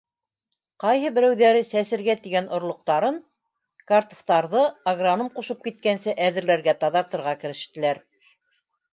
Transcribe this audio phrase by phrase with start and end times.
[0.83, 3.19] Ҡайһы берәүҙәре сәсергә тигән орлоҡтарын,
[3.91, 8.01] картуфтарҙы агроном ҡушып киткәнсә әҙерләргә, таҙартырға керештеләр.